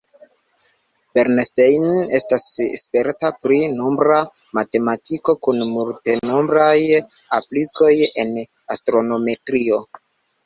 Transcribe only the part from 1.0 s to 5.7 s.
Bernstein estas sperta pri nombra matematiko, kun